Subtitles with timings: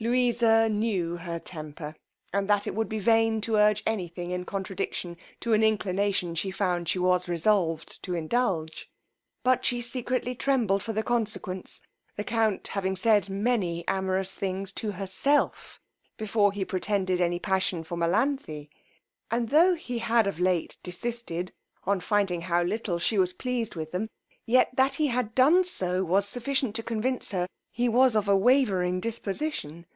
[0.00, 1.94] Louisa knew her temper,
[2.32, 5.62] and that it would be in vain to urge any thing in contradiction to an
[5.62, 8.90] inclination she found she was resolved to indulge;
[9.44, 11.80] but she secretly trembled for the consequence,
[12.16, 15.80] the count having said many amorous things to herself
[16.16, 18.66] before he pretended any passion for Melanthe;
[19.30, 21.52] and tho' he had of late desisted
[21.84, 24.08] on finding how little she was pleased with them,
[24.44, 28.36] yet that he had done so was sufficient to convince her he was of a
[28.36, 29.86] wavering disposition.